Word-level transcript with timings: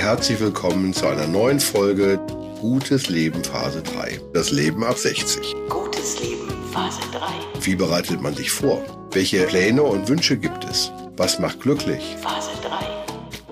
Herzlich 0.00 0.40
willkommen 0.40 0.94
zu 0.94 1.06
einer 1.06 1.26
neuen 1.26 1.60
Folge 1.60 2.18
Gutes 2.58 3.10
Leben 3.10 3.44
Phase 3.44 3.82
3. 3.82 4.18
Das 4.32 4.50
Leben 4.50 4.82
ab 4.82 4.96
60. 4.96 5.54
Gutes 5.68 6.18
Leben 6.22 6.48
Phase 6.72 7.02
3. 7.12 7.20
Wie 7.60 7.74
bereitet 7.76 8.22
man 8.22 8.34
sich 8.34 8.50
vor? 8.50 8.82
Welche 9.10 9.44
Pläne 9.44 9.82
und 9.82 10.08
Wünsche 10.08 10.38
gibt 10.38 10.64
es? 10.64 10.90
Was 11.18 11.38
macht 11.38 11.60
glücklich? 11.60 12.16
Phase 12.18 12.48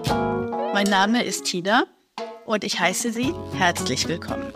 3. 0.06 0.72
Mein 0.72 0.86
Name 0.86 1.22
ist 1.22 1.44
Tina 1.44 1.84
und 2.46 2.64
ich 2.64 2.80
heiße 2.80 3.12
Sie 3.12 3.34
herzlich 3.58 4.08
willkommen. 4.08 4.50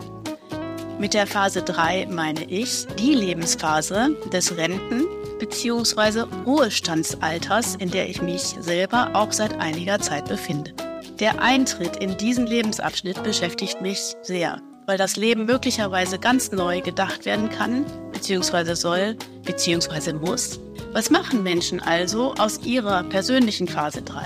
Mit 0.97 1.13
der 1.13 1.27
Phase 1.27 1.61
3 1.61 2.07
meine 2.09 2.49
ich 2.49 2.87
die 2.97 3.13
Lebensphase 3.13 4.17
des 4.31 4.57
Renten- 4.57 5.05
bzw. 5.37 6.23
Ruhestandsalters, 6.43 7.75
in 7.75 7.91
der 7.91 8.09
ich 8.09 8.19
mich 8.23 8.41
selber 8.41 9.11
auch 9.13 9.31
seit 9.31 9.59
einiger 9.59 9.99
Zeit 9.99 10.27
befinde. 10.27 10.73
Der 11.19 11.41
Eintritt 11.41 11.97
in 11.97 12.17
diesen 12.17 12.47
Lebensabschnitt 12.47 13.21
beschäftigt 13.21 13.81
mich 13.81 14.15
sehr, 14.23 14.59
weil 14.87 14.97
das 14.97 15.15
Leben 15.15 15.45
möglicherweise 15.45 16.17
ganz 16.17 16.51
neu 16.51 16.81
gedacht 16.81 17.25
werden 17.25 17.49
kann, 17.49 17.85
bzw. 18.11 18.73
soll, 18.73 19.15
bzw. 19.43 20.13
muss. 20.13 20.59
Was 20.91 21.11
machen 21.11 21.43
Menschen 21.43 21.79
also 21.79 22.33
aus 22.39 22.61
ihrer 22.65 23.03
persönlichen 23.03 23.67
Phase 23.67 24.01
3? 24.01 24.25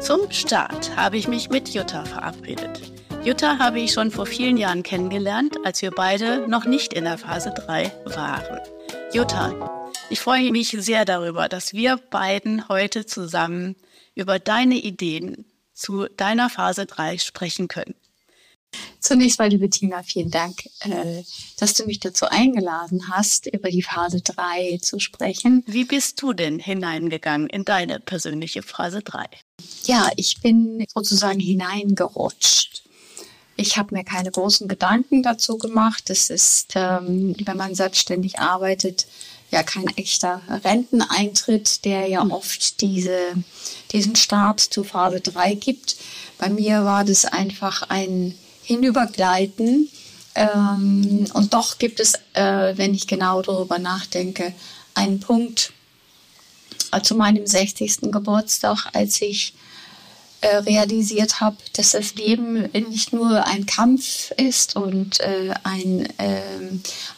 Zum 0.00 0.30
Start 0.30 0.96
habe 0.96 1.18
ich 1.18 1.28
mich 1.28 1.50
mit 1.50 1.68
Jutta 1.68 2.04
verabredet. 2.06 2.80
Jutta 3.22 3.58
habe 3.58 3.80
ich 3.80 3.92
schon 3.92 4.10
vor 4.10 4.24
vielen 4.24 4.56
Jahren 4.56 4.82
kennengelernt, 4.82 5.58
als 5.64 5.82
wir 5.82 5.90
beide 5.90 6.48
noch 6.48 6.64
nicht 6.64 6.94
in 6.94 7.04
der 7.04 7.18
Phase 7.18 7.52
3 7.54 7.92
waren. 8.06 8.60
Jutta, 9.12 9.52
ich 10.08 10.20
freue 10.20 10.50
mich 10.52 10.70
sehr 10.70 11.04
darüber, 11.04 11.48
dass 11.50 11.74
wir 11.74 11.98
beiden 12.10 12.66
heute 12.68 13.04
zusammen 13.04 13.76
über 14.14 14.38
deine 14.38 14.76
Ideen 14.76 15.44
zu 15.78 16.06
deiner 16.16 16.50
Phase 16.50 16.86
3 16.86 17.18
sprechen 17.18 17.68
können. 17.68 17.94
Zunächst 19.00 19.38
mal, 19.38 19.48
liebe 19.48 19.70
Tina, 19.70 20.02
vielen 20.02 20.30
Dank, 20.30 20.66
äh, 20.80 21.22
dass 21.58 21.74
du 21.74 21.86
mich 21.86 22.00
dazu 22.00 22.26
eingeladen 22.26 23.08
hast, 23.08 23.46
über 23.46 23.70
die 23.70 23.82
Phase 23.82 24.20
3 24.20 24.78
zu 24.82 24.98
sprechen. 24.98 25.64
Wie 25.66 25.84
bist 25.84 26.20
du 26.20 26.32
denn 26.34 26.58
hineingegangen 26.58 27.48
in 27.48 27.64
deine 27.64 28.00
persönliche 28.00 28.62
Phase 28.62 29.00
3? 29.00 29.24
Ja, 29.84 30.10
ich 30.16 30.40
bin 30.42 30.84
sozusagen 30.92 31.40
hineingerutscht. 31.40 32.82
Ich 33.56 33.78
habe 33.78 33.94
mir 33.94 34.04
keine 34.04 34.30
großen 34.30 34.68
Gedanken 34.68 35.22
dazu 35.22 35.58
gemacht. 35.58 36.10
Das 36.10 36.28
ist, 36.28 36.74
ähm, 36.74 37.34
wenn 37.38 37.56
man 37.56 37.74
selbstständig 37.74 38.38
arbeitet, 38.38 39.06
ja 39.50 39.62
kein 39.62 39.86
echter 39.96 40.42
Renteneintritt, 40.64 41.84
der 41.84 42.06
ja 42.08 42.22
oft 42.22 42.80
diese, 42.80 43.18
diesen 43.92 44.16
Start 44.16 44.60
zu 44.60 44.84
Phase 44.84 45.20
3 45.20 45.54
gibt. 45.54 45.96
Bei 46.38 46.48
mir 46.48 46.84
war 46.84 47.04
das 47.04 47.24
einfach 47.24 47.82
ein 47.88 48.34
Hinübergleiten. 48.62 49.88
Ähm, 50.34 51.26
und 51.32 51.54
doch 51.54 51.78
gibt 51.78 52.00
es, 52.00 52.14
äh, 52.34 52.76
wenn 52.76 52.94
ich 52.94 53.06
genau 53.06 53.42
darüber 53.42 53.78
nachdenke, 53.78 54.54
einen 54.94 55.20
Punkt 55.20 55.72
äh, 56.92 57.00
zu 57.00 57.14
meinem 57.14 57.46
60. 57.46 58.12
Geburtstag, 58.12 58.90
als 58.92 59.20
ich 59.22 59.54
äh, 60.40 60.56
realisiert 60.56 61.40
habe, 61.40 61.56
dass 61.72 61.92
das 61.92 62.14
Leben 62.14 62.70
nicht 62.72 63.12
nur 63.12 63.46
ein 63.46 63.66
Kampf 63.66 64.30
ist 64.36 64.76
und 64.76 65.20
äh, 65.20 65.54
ein 65.64 66.06
äh, 66.18 66.40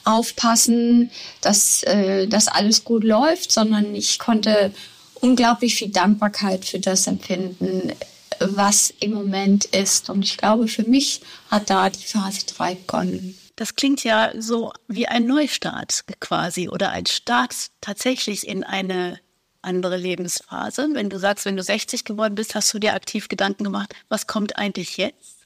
Aufpassen, 0.04 1.10
dass 1.40 1.82
äh, 1.82 2.26
das 2.26 2.48
alles 2.48 2.84
gut 2.84 3.04
läuft, 3.04 3.52
sondern 3.52 3.94
ich 3.94 4.18
konnte 4.18 4.72
unglaublich 5.16 5.74
viel 5.74 5.90
Dankbarkeit 5.90 6.64
für 6.64 6.80
das 6.80 7.06
empfinden, 7.06 7.92
was 8.38 8.92
im 9.00 9.12
Moment 9.12 9.66
ist. 9.66 10.08
Und 10.08 10.24
ich 10.24 10.36
glaube, 10.36 10.66
für 10.68 10.84
mich 10.84 11.20
hat 11.50 11.68
da 11.68 11.90
die 11.90 12.04
Phase 12.04 12.46
3 12.46 12.74
begonnen. 12.74 13.38
Das 13.56 13.74
klingt 13.74 14.02
ja 14.04 14.32
so 14.38 14.72
wie 14.88 15.06
ein 15.06 15.26
Neustart 15.26 16.04
quasi 16.20 16.70
oder 16.70 16.90
ein 16.92 17.04
Start 17.04 17.54
tatsächlich 17.82 18.48
in 18.48 18.64
eine 18.64 19.20
andere 19.62 19.96
Lebensphase. 19.96 20.88
Wenn 20.92 21.10
du 21.10 21.18
sagst, 21.18 21.44
wenn 21.44 21.56
du 21.56 21.62
60 21.62 22.04
geworden 22.04 22.34
bist, 22.34 22.54
hast 22.54 22.72
du 22.72 22.78
dir 22.78 22.94
aktiv 22.94 23.28
Gedanken 23.28 23.64
gemacht, 23.64 23.94
was 24.08 24.26
kommt 24.26 24.56
eigentlich 24.56 24.96
jetzt? 24.96 25.40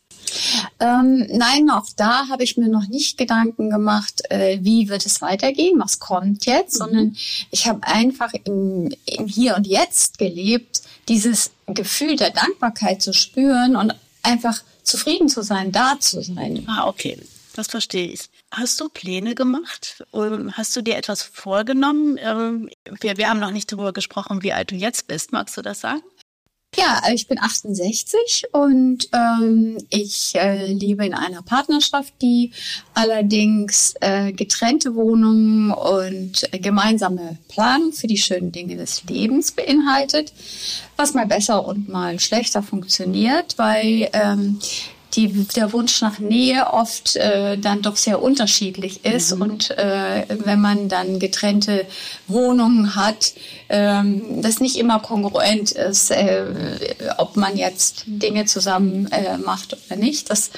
Ähm, 0.80 1.26
nein, 1.30 1.70
auch 1.70 1.86
da 1.96 2.28
habe 2.28 2.44
ich 2.44 2.56
mir 2.56 2.68
noch 2.68 2.88
nicht 2.88 3.18
Gedanken 3.18 3.70
gemacht, 3.70 4.22
äh, 4.30 4.58
wie 4.62 4.88
wird 4.88 5.06
es 5.06 5.20
weitergehen, 5.20 5.78
was 5.78 5.98
kommt 5.98 6.46
jetzt, 6.46 6.74
mhm. 6.74 6.78
sondern 6.78 7.16
ich 7.50 7.66
habe 7.66 7.86
einfach 7.86 8.32
im, 8.44 8.94
im 9.06 9.26
Hier 9.26 9.56
und 9.56 9.66
Jetzt 9.66 10.18
gelebt, 10.18 10.82
dieses 11.08 11.50
Gefühl 11.66 12.16
der 12.16 12.30
Dankbarkeit 12.30 13.02
zu 13.02 13.12
spüren 13.12 13.76
und 13.76 13.94
einfach 14.22 14.62
zufrieden 14.82 15.28
zu 15.28 15.42
sein, 15.42 15.72
da 15.72 15.98
zu 15.98 16.22
sein. 16.22 16.64
Ah, 16.68 16.88
okay. 16.88 17.18
Das 17.54 17.68
verstehe 17.68 18.08
ich. 18.08 18.30
Hast 18.50 18.80
du 18.80 18.88
Pläne 18.88 19.36
gemacht? 19.36 20.04
Hast 20.52 20.74
du 20.74 20.82
dir 20.82 20.96
etwas 20.96 21.22
vorgenommen? 21.22 22.18
Ähm, 22.20 22.68
wir, 23.00 23.16
wir 23.16 23.30
haben 23.30 23.38
noch 23.38 23.52
nicht 23.52 23.70
darüber 23.70 23.92
gesprochen, 23.92 24.42
wie 24.42 24.52
alt 24.52 24.72
du 24.72 24.74
jetzt 24.74 25.06
bist. 25.06 25.30
Magst 25.30 25.56
du 25.56 25.62
das 25.62 25.80
sagen? 25.80 26.02
Ja, 26.76 27.00
ich 27.12 27.28
bin 27.28 27.38
68 27.38 28.46
und 28.50 29.08
ähm, 29.12 29.78
ich 29.90 30.32
äh, 30.34 30.66
lebe 30.72 31.06
in 31.06 31.14
einer 31.14 31.42
Partnerschaft, 31.42 32.12
die 32.20 32.50
allerdings 32.94 33.94
äh, 34.00 34.32
getrennte 34.32 34.96
Wohnungen 34.96 35.70
und 35.70 36.52
äh, 36.52 36.58
gemeinsame 36.58 37.38
Planung 37.46 37.92
für 37.92 38.08
die 38.08 38.16
schönen 38.16 38.50
Dinge 38.50 38.74
des 38.74 39.04
Lebens 39.04 39.52
beinhaltet, 39.52 40.32
was 40.96 41.14
mal 41.14 41.26
besser 41.26 41.64
und 41.64 41.88
mal 41.88 42.18
schlechter 42.18 42.64
funktioniert, 42.64 43.56
weil 43.56 44.10
ähm, 44.12 44.58
die, 45.16 45.28
der 45.56 45.72
Wunsch 45.72 46.00
nach 46.00 46.18
Nähe 46.18 46.72
oft 46.72 47.16
äh, 47.16 47.56
dann 47.58 47.82
doch 47.82 47.96
sehr 47.96 48.22
unterschiedlich 48.22 49.04
ist. 49.04 49.34
Mhm. 49.34 49.42
Und 49.42 49.70
äh, 49.70 50.26
wenn 50.28 50.60
man 50.60 50.88
dann 50.88 51.18
getrennte 51.18 51.86
Wohnungen 52.26 52.94
hat, 52.96 53.34
ähm, 53.68 54.42
das 54.42 54.60
nicht 54.60 54.76
immer 54.76 55.00
kongruent 55.00 55.72
ist, 55.72 56.10
äh, 56.10 56.44
ob 57.18 57.36
man 57.36 57.56
jetzt 57.56 58.04
Dinge 58.06 58.46
zusammen 58.46 59.10
äh, 59.12 59.38
macht 59.38 59.76
oder 59.86 59.96
nicht. 59.96 60.30
Das 60.30 60.50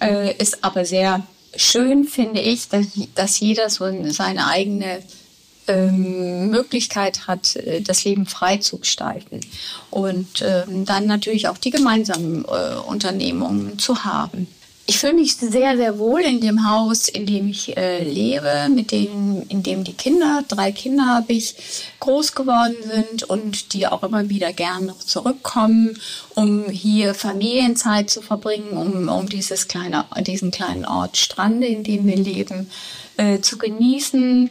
äh, 0.00 0.34
ist 0.36 0.64
aber 0.64 0.84
sehr 0.84 1.22
schön, 1.56 2.04
finde 2.04 2.40
ich, 2.40 2.68
dass, 2.68 2.86
dass 3.14 3.40
jeder 3.40 3.70
so 3.70 3.86
seine 4.10 4.46
eigene 4.46 5.02
ähm, 5.68 6.50
Möglichkeit 6.50 7.26
hat, 7.26 7.56
äh, 7.56 7.80
das 7.80 8.04
Leben 8.04 8.26
frei 8.26 8.58
zu 8.58 8.78
gestalten 8.78 9.40
und 9.90 10.42
ähm, 10.42 10.84
dann 10.84 11.06
natürlich 11.06 11.48
auch 11.48 11.58
die 11.58 11.70
gemeinsamen 11.70 12.44
äh, 12.44 12.76
Unternehmungen 12.86 13.78
zu 13.78 14.04
haben. 14.04 14.48
Ich 14.90 15.00
fühle 15.00 15.12
mich 15.12 15.36
sehr, 15.36 15.76
sehr 15.76 15.98
wohl 15.98 16.22
in 16.22 16.40
dem 16.40 16.66
Haus, 16.66 17.08
in 17.08 17.26
dem 17.26 17.48
ich 17.48 17.76
äh, 17.76 18.02
lebe, 18.02 18.68
mit 18.74 18.90
dem, 18.90 19.42
in 19.50 19.62
dem 19.62 19.84
die 19.84 19.92
Kinder, 19.92 20.42
drei 20.48 20.72
Kinder 20.72 21.04
habe 21.04 21.34
ich, 21.34 21.56
groß 22.00 22.34
geworden 22.34 22.74
sind 22.82 23.24
und 23.24 23.74
die 23.74 23.86
auch 23.86 24.02
immer 24.02 24.30
wieder 24.30 24.50
gern 24.54 24.86
noch 24.86 25.00
zurückkommen, 25.00 25.98
um 26.34 26.70
hier 26.70 27.12
Familienzeit 27.12 28.08
zu 28.08 28.22
verbringen, 28.22 28.70
um, 28.70 29.10
um 29.10 29.28
dieses 29.28 29.68
kleine, 29.68 30.06
diesen 30.26 30.52
kleinen 30.52 30.86
Ort 30.86 31.18
Strande, 31.18 31.66
in 31.66 31.84
dem 31.84 32.06
wir 32.06 32.16
leben, 32.16 32.70
äh, 33.18 33.40
zu 33.40 33.58
genießen 33.58 34.48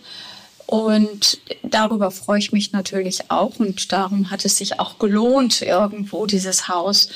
und 0.67 1.39
darüber 1.63 2.11
freue 2.11 2.39
ich 2.39 2.51
mich 2.51 2.73
natürlich 2.73 3.31
auch. 3.31 3.53
Und 3.57 3.93
darum 3.93 4.29
hat 4.29 4.43
es 4.43 4.57
sich 4.57 4.81
auch 4.81 4.99
gelohnt, 4.99 5.61
irgendwo 5.61 6.25
dieses 6.25 6.67
Haus 6.67 7.07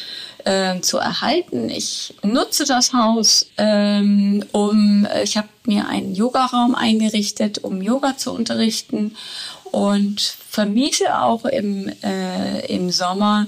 äh, 0.46 0.80
zu 0.80 0.98
erhalten. 0.98 1.70
Ich 1.70 2.14
nutze 2.24 2.64
das 2.66 2.94
Haus, 2.94 3.48
ähm, 3.58 4.46
um, 4.54 5.06
ich 5.22 5.36
habe 5.36 5.50
mir 5.66 5.90
einen 5.90 6.16
Yogaraum 6.16 6.76
eingerichtet, 6.76 7.60
um 7.60 7.82
Yoga 7.82 8.16
zu 8.16 8.32
unterrichten 8.32 9.18
und 9.66 10.22
vermiete 10.22 11.20
auch 11.20 11.44
im, 11.44 11.92
äh, 12.04 12.66
im 12.74 12.90
Sommer 12.90 13.48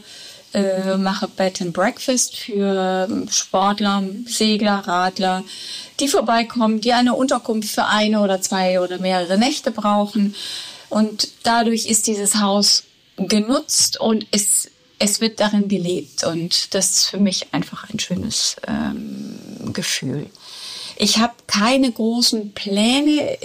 äh, 0.53 0.97
mache 0.97 1.27
Bed 1.27 1.61
and 1.61 1.73
Breakfast 1.73 2.35
für 2.37 3.25
Sportler, 3.29 4.03
Segler, 4.25 4.83
Radler, 4.85 5.43
die 5.99 6.07
vorbeikommen, 6.07 6.81
die 6.81 6.93
eine 6.93 7.15
Unterkunft 7.15 7.69
für 7.69 7.85
eine 7.85 8.21
oder 8.21 8.41
zwei 8.41 8.79
oder 8.79 8.99
mehrere 8.99 9.37
Nächte 9.37 9.71
brauchen. 9.71 10.35
Und 10.89 11.29
dadurch 11.43 11.87
ist 11.87 12.07
dieses 12.07 12.35
Haus 12.35 12.83
genutzt 13.17 13.99
und 13.99 14.27
es, 14.31 14.69
es 14.99 15.21
wird 15.21 15.39
darin 15.39 15.67
gelebt. 15.67 16.23
Und 16.23 16.73
das 16.75 16.91
ist 16.91 17.05
für 17.07 17.19
mich 17.19 17.53
einfach 17.53 17.89
ein 17.89 17.99
schönes 17.99 18.55
ähm, 18.67 19.73
Gefühl. 19.73 20.29
Ich 20.97 21.17
habe 21.17 21.33
keine 21.47 21.91
großen 21.91 22.53
Pläne 22.53 23.37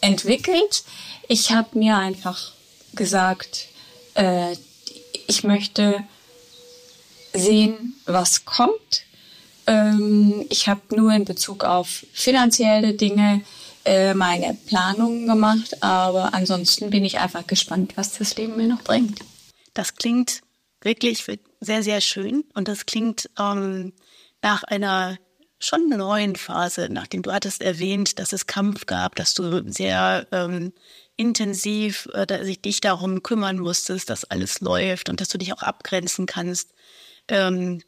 entwickelt. 0.00 0.84
Ich 1.26 1.50
habe 1.50 1.78
mir 1.78 1.96
einfach 1.96 2.52
gesagt, 2.94 3.66
äh, 4.14 4.54
ich 5.26 5.42
möchte 5.42 6.04
sehen, 7.34 7.94
was 8.06 8.44
kommt. 8.44 9.04
Ähm, 9.66 10.44
ich 10.50 10.68
habe 10.68 10.80
nur 10.94 11.12
in 11.12 11.24
Bezug 11.24 11.64
auf 11.64 12.04
finanzielle 12.12 12.94
Dinge 12.94 13.42
äh, 13.84 14.14
meine 14.14 14.56
Planungen 14.66 15.26
gemacht, 15.26 15.82
aber 15.82 16.34
ansonsten 16.34 16.90
bin 16.90 17.04
ich 17.04 17.18
einfach 17.18 17.46
gespannt, 17.46 17.92
was 17.96 18.18
das 18.18 18.36
Leben 18.36 18.56
mir 18.56 18.68
noch 18.68 18.82
bringt. 18.82 19.20
Das 19.74 19.96
klingt 19.96 20.42
wirklich 20.80 21.24
sehr, 21.60 21.82
sehr 21.82 22.00
schön. 22.00 22.44
Und 22.54 22.68
das 22.68 22.86
klingt 22.86 23.28
ähm, 23.38 23.92
nach 24.42 24.62
einer 24.64 25.18
schon 25.58 25.88
neuen 25.88 26.36
Phase, 26.36 26.88
nachdem 26.90 27.22
du 27.22 27.32
hattest 27.32 27.62
erwähnt, 27.62 28.18
dass 28.18 28.32
es 28.32 28.46
Kampf 28.46 28.86
gab, 28.86 29.16
dass 29.16 29.34
du 29.34 29.62
sehr 29.70 30.26
ähm, 30.30 30.72
intensiv 31.16 32.08
äh, 32.12 32.44
sich 32.44 32.60
dich 32.60 32.80
darum 32.80 33.22
kümmern 33.22 33.58
musstest, 33.58 34.10
dass 34.10 34.24
alles 34.24 34.60
läuft 34.60 35.08
und 35.08 35.20
dass 35.20 35.28
du 35.28 35.38
dich 35.38 35.52
auch 35.52 35.62
abgrenzen 35.62 36.26
kannst. 36.26 36.74
Ähm, 37.28 37.82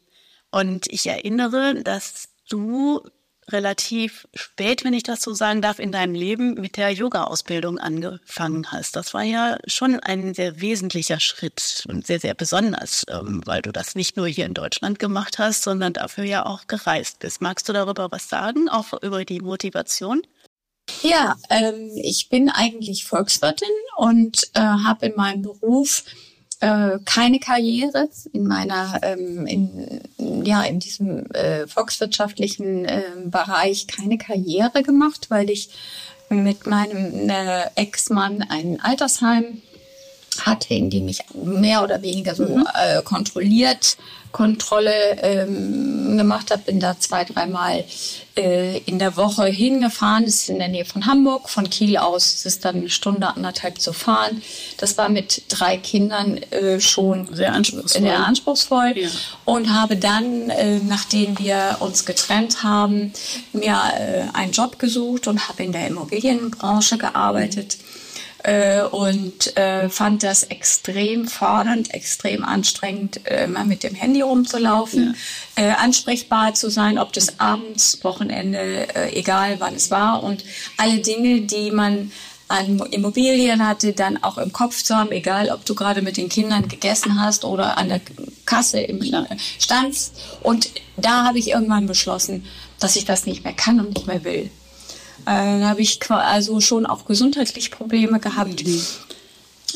und 0.51 0.87
ich 0.87 1.07
erinnere, 1.07 1.81
dass 1.83 2.29
du 2.49 3.01
relativ 3.49 4.27
spät, 4.33 4.83
wenn 4.83 4.93
ich 4.93 5.03
das 5.03 5.21
so 5.21 5.33
sagen 5.33 5.61
darf, 5.61 5.79
in 5.79 5.91
deinem 5.91 6.13
Leben 6.13 6.55
mit 6.55 6.75
der 6.75 6.91
Yoga-Ausbildung 6.91 7.79
angefangen 7.79 8.71
hast. 8.71 8.95
Das 8.95 9.13
war 9.13 9.23
ja 9.23 9.57
schon 9.65 9.99
ein 10.01 10.33
sehr 10.33 10.59
wesentlicher 10.59 11.19
Schritt 11.19 11.85
und 11.87 12.05
sehr, 12.05 12.19
sehr 12.19 12.33
besonders, 12.33 13.05
ähm, 13.09 13.41
weil 13.45 13.61
du 13.61 13.71
das 13.71 13.95
nicht 13.95 14.17
nur 14.17 14.27
hier 14.27 14.45
in 14.45 14.53
Deutschland 14.53 14.99
gemacht 14.99 15.39
hast, 15.39 15.63
sondern 15.63 15.93
dafür 15.93 16.25
ja 16.25 16.45
auch 16.45 16.67
gereist 16.67 17.19
bist. 17.19 17.41
Magst 17.41 17.69
du 17.69 17.73
darüber 17.73 18.11
was 18.11 18.27
sagen, 18.27 18.67
auch 18.67 19.01
über 19.01 19.23
die 19.23 19.39
Motivation? 19.39 20.21
Ja, 21.01 21.35
ähm, 21.49 21.91
ich 21.95 22.29
bin 22.29 22.49
eigentlich 22.49 23.05
Volkswirtin 23.05 23.67
und 23.97 24.43
äh, 24.55 24.59
habe 24.59 25.07
in 25.07 25.15
meinem 25.15 25.41
Beruf 25.41 26.03
äh, 26.59 26.99
keine 27.05 27.39
Karriere 27.39 28.09
in 28.33 28.47
meiner 28.47 28.99
ähm, 29.03 29.45
in, 29.45 30.01
ja 30.43 30.63
in 30.63 30.79
diesem 30.79 31.29
äh, 31.31 31.67
volkswirtschaftlichen 31.67 32.85
äh, 32.85 33.03
Bereich 33.25 33.87
keine 33.87 34.17
Karriere 34.17 34.83
gemacht, 34.83 35.27
weil 35.29 35.49
ich 35.49 35.69
mit 36.29 36.67
meinem 36.67 37.29
äh, 37.29 37.69
Ex-Mann 37.75 38.43
ein 38.49 38.79
Altersheim 38.81 39.61
hatte, 40.45 40.73
in 40.73 40.89
dem 40.89 41.07
ich 41.07 41.19
mehr 41.33 41.83
oder 41.83 42.01
weniger 42.01 42.35
so 42.35 42.43
mhm. 42.43 42.67
äh, 42.73 43.01
kontrolliert 43.01 43.97
Kontrolle 44.31 45.17
ähm, 45.23 46.17
gemacht 46.17 46.51
habe. 46.51 46.61
Bin 46.63 46.79
da 46.79 46.99
zwei, 46.99 47.23
dreimal 47.23 47.83
äh, 48.35 48.77
in 48.79 48.99
der 48.99 49.15
Woche 49.17 49.45
hingefahren. 49.47 50.25
Das 50.25 50.35
ist 50.35 50.49
in 50.49 50.59
der 50.59 50.67
Nähe 50.67 50.85
von 50.85 51.07
Hamburg. 51.07 51.49
Von 51.49 51.69
Kiel 51.69 51.97
aus 51.97 52.33
ist 52.33 52.45
es 52.45 52.59
dann 52.59 52.75
eine 52.75 52.89
Stunde, 52.89 53.27
anderthalb 53.27 53.81
zu 53.81 53.93
fahren. 53.93 54.41
Das 54.77 54.97
war 54.97 55.09
mit 55.09 55.43
drei 55.49 55.77
Kindern 55.77 56.37
äh, 56.51 56.79
schon 56.79 57.33
sehr 57.33 57.53
anspruchsvoll. 57.53 58.01
Sehr 58.01 58.25
anspruchsvoll. 58.25 58.93
Ja. 58.95 59.09
Und 59.45 59.73
habe 59.73 59.97
dann, 59.97 60.51
äh, 60.51 60.79
nachdem 60.79 61.39
wir 61.39 61.77
uns 61.79 62.05
getrennt 62.05 62.61
haben, 62.61 63.13
mir 63.53 63.79
äh, 63.97 64.37
einen 64.37 64.51
Job 64.51 64.77
gesucht 64.77 65.27
und 65.27 65.47
habe 65.47 65.63
in 65.63 65.71
der 65.71 65.87
Immobilienbranche 65.87 66.97
gearbeitet. 66.97 67.77
Mhm 67.79 68.06
äh, 68.47 68.81
und 68.83 69.57
äh, 69.57 69.89
fand 69.89 70.23
das 70.23 70.43
extrem 70.43 71.27
fordernd, 71.27 71.93
extrem 71.93 72.45
anstrengend, 72.45 73.19
äh, 73.25 73.45
mal 73.45 73.65
mit 73.65 73.83
dem 73.83 73.93
Handy 73.93 74.21
rumzulaufen, 74.21 75.15
ja. 75.57 75.63
äh, 75.63 75.71
ansprechbar 75.71 76.53
zu 76.53 76.69
sein, 76.69 76.97
ob 76.97 77.11
das 77.11 77.39
abends, 77.39 78.01
Wochenende, 78.03 78.87
äh, 78.95 79.19
egal 79.19 79.59
wann 79.59 79.75
es 79.75 79.91
war 79.91 80.23
und 80.23 80.45
alle 80.77 80.99
Dinge, 80.99 81.41
die 81.41 81.71
man 81.71 82.11
an 82.47 82.79
Immobilien 82.91 83.67
hatte, 83.67 83.91
dann 83.91 84.23
auch 84.23 84.37
im 84.37 84.53
Kopf 84.53 84.81
zu 84.81 84.95
haben, 84.95 85.11
egal 85.11 85.49
ob 85.49 85.65
du 85.65 85.75
gerade 85.75 86.01
mit 86.01 86.15
den 86.15 86.29
Kindern 86.29 86.69
gegessen 86.69 87.19
hast 87.19 87.43
oder 87.43 87.77
an 87.77 87.89
der 87.89 87.99
Kasse 88.45 88.79
im 88.79 89.01
standst. 89.59 90.15
Und 90.41 90.69
da 90.95 91.25
habe 91.25 91.39
ich 91.39 91.49
irgendwann 91.49 91.87
beschlossen, 91.87 92.45
dass 92.79 92.95
ich 92.95 93.03
das 93.03 93.25
nicht 93.25 93.43
mehr 93.43 93.51
kann 93.51 93.81
und 93.81 93.93
nicht 93.95 94.07
mehr 94.07 94.23
will. 94.23 94.49
Äh, 95.25 95.59
da 95.59 95.69
habe 95.69 95.81
ich 95.81 95.99
also 96.09 96.59
schon 96.59 96.85
auch 96.85 97.05
gesundheitlich 97.05 97.71
Probleme 97.71 98.19
gehabt. 98.19 98.65
Mhm. 98.65 98.81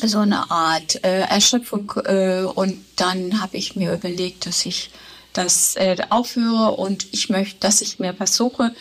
So 0.03 0.19
eine 0.19 0.49
Art 0.49 1.03
äh, 1.03 1.21
Erschöpfung. 1.21 1.91
Äh, 2.05 2.43
und 2.43 2.83
dann 2.95 3.41
habe 3.41 3.57
ich 3.57 3.75
mir 3.75 3.93
überlegt, 3.93 4.45
dass 4.45 4.65
ich 4.65 4.89
das 5.33 5.75
äh, 5.75 5.95
aufhöre 6.09 6.71
und 6.71 7.07
ich 7.11 7.29
möchte, 7.29 7.59
dass 7.59 7.81
ich 7.81 7.99
mir 7.99 8.13
was 8.17 8.35
suche, 8.35 8.73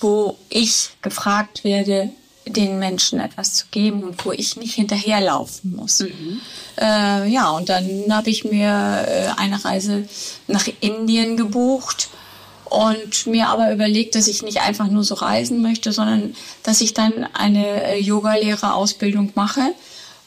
wo 0.00 0.38
ich 0.48 0.90
gefragt 1.02 1.64
werde, 1.64 2.10
den 2.46 2.78
Menschen 2.78 3.20
etwas 3.20 3.54
zu 3.54 3.66
geben 3.70 4.02
und 4.02 4.24
wo 4.24 4.32
ich 4.32 4.56
nicht 4.56 4.74
hinterherlaufen 4.74 5.76
muss. 5.76 6.00
Mhm. 6.00 6.40
Äh, 6.80 7.28
ja, 7.28 7.50
und 7.50 7.68
dann 7.68 8.06
habe 8.10 8.30
ich 8.30 8.44
mir 8.44 9.04
äh, 9.06 9.28
eine 9.36 9.62
Reise 9.62 10.08
nach 10.46 10.66
Indien 10.80 11.36
gebucht 11.36 12.08
und 12.70 13.26
mir 13.26 13.48
aber 13.48 13.72
überlegt, 13.72 14.14
dass 14.14 14.28
ich 14.28 14.42
nicht 14.42 14.60
einfach 14.60 14.88
nur 14.88 15.04
so 15.04 15.14
reisen 15.14 15.62
möchte, 15.62 15.92
sondern 15.92 16.34
dass 16.62 16.80
ich 16.80 16.94
dann 16.94 17.26
eine 17.34 17.84
äh, 17.84 18.00
Yogalehrerausbildung 18.00 19.32
mache. 19.34 19.74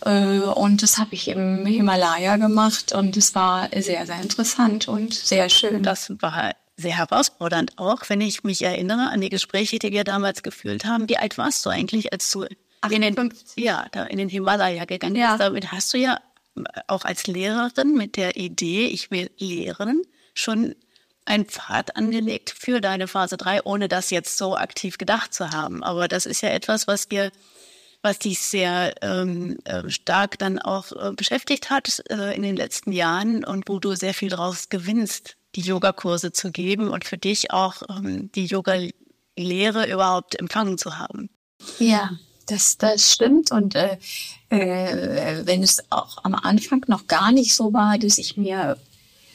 Äh, 0.05 0.39
und 0.39 0.83
das 0.83 0.97
habe 0.97 1.13
ich 1.13 1.27
im 1.27 1.65
Himalaya 1.65 2.37
gemacht 2.37 2.93
und 2.93 3.17
es 3.17 3.35
war 3.35 3.69
sehr, 3.75 4.05
sehr 4.05 4.21
interessant 4.21 4.87
und 4.87 5.13
sehr 5.13 5.49
schön. 5.49 5.83
Das 5.83 6.11
war 6.19 6.53
sehr 6.77 6.97
herausfordernd 6.97 7.77
auch, 7.77 8.01
wenn 8.07 8.21
ich 8.21 8.43
mich 8.43 8.63
erinnere 8.63 9.09
an 9.09 9.21
die 9.21 9.29
Gespräche, 9.29 9.79
die 9.79 9.91
wir 9.91 10.03
damals 10.03 10.43
geführt 10.43 10.85
haben. 10.85 11.07
Wie 11.07 11.17
alt 11.17 11.37
warst 11.37 11.65
du 11.65 11.69
eigentlich, 11.69 12.11
als 12.11 12.31
du 12.31 12.45
in 12.89 13.01
den, 13.01 13.33
ja, 13.55 13.85
da 13.91 14.05
in 14.05 14.17
den 14.17 14.29
Himalaya 14.29 14.85
gegangen 14.85 15.13
bist? 15.13 15.23
Ja. 15.23 15.37
Damit 15.37 15.71
hast 15.71 15.93
du 15.93 15.97
ja 15.97 16.19
auch 16.87 17.05
als 17.05 17.27
Lehrerin 17.27 17.93
mit 17.93 18.17
der 18.17 18.35
Idee, 18.35 18.87
ich 18.87 19.11
will 19.11 19.29
lehren, 19.37 20.01
schon 20.33 20.75
einen 21.25 21.45
Pfad 21.45 21.95
angelegt 21.95 22.49
für 22.57 22.81
deine 22.81 23.07
Phase 23.07 23.37
3, 23.37 23.63
ohne 23.63 23.87
das 23.87 24.09
jetzt 24.09 24.37
so 24.37 24.55
aktiv 24.55 24.97
gedacht 24.97 25.33
zu 25.33 25.51
haben. 25.51 25.83
Aber 25.83 26.07
das 26.07 26.25
ist 26.25 26.41
ja 26.41 26.49
etwas, 26.49 26.87
was 26.87 27.07
dir, 27.07 27.31
was 28.01 28.19
dich 28.19 28.39
sehr 28.39 28.95
ähm, 29.01 29.57
äh, 29.65 29.89
stark 29.89 30.39
dann 30.39 30.59
auch 30.59 30.91
äh, 30.91 31.11
beschäftigt 31.13 31.69
hat 31.69 32.03
äh, 32.09 32.35
in 32.35 32.41
den 32.41 32.55
letzten 32.55 32.91
Jahren 32.91 33.43
und 33.43 33.69
wo 33.69 33.79
du 33.79 33.95
sehr 33.95 34.13
viel 34.13 34.29
daraus 34.29 34.69
gewinnst, 34.69 35.37
die 35.55 35.61
Yogakurse 35.61 36.31
zu 36.31 36.51
geben 36.51 36.89
und 36.89 37.05
für 37.05 37.17
dich 37.17 37.51
auch 37.51 37.83
ähm, 37.89 38.31
die 38.33 38.45
Yoga-Lehre 38.45 39.91
überhaupt 39.91 40.39
empfangen 40.39 40.77
zu 40.77 40.97
haben. 40.97 41.29
Ja, 41.77 42.11
das, 42.47 42.77
das 42.77 43.11
stimmt. 43.11 43.51
Und 43.51 43.75
äh, 43.75 43.97
äh, 44.49 45.45
wenn 45.45 45.61
es 45.61 45.83
auch 45.91 46.23
am 46.23 46.35
Anfang 46.35 46.83
noch 46.87 47.07
gar 47.07 47.31
nicht 47.31 47.53
so 47.53 47.73
war, 47.73 47.97
dass 47.97 48.17
ich 48.17 48.37
mir 48.37 48.77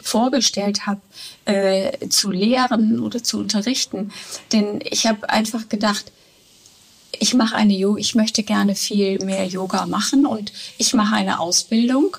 vorgestellt 0.06 0.86
habe, 0.86 1.00
äh, 1.44 2.08
zu 2.08 2.30
lehren 2.30 3.00
oder 3.00 3.22
zu 3.22 3.38
unterrichten. 3.38 4.12
Denn 4.52 4.80
ich 4.84 5.06
habe 5.06 5.28
einfach 5.28 5.68
gedacht, 5.68 6.12
ich 7.18 7.34
mache 7.34 7.56
eine 7.56 7.74
Yoga, 7.74 8.00
ich 8.00 8.14
möchte 8.14 8.42
gerne 8.42 8.74
viel 8.74 9.24
mehr 9.24 9.46
Yoga 9.46 9.86
machen 9.86 10.26
und 10.26 10.52
ich 10.78 10.92
mache 10.94 11.14
eine 11.14 11.40
Ausbildung, 11.40 12.16